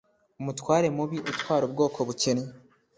umutware 0.39 0.87
mubi 0.97 1.17
utwara 1.31 1.63
ubwoko 1.65 1.99
bukennye, 2.07 2.47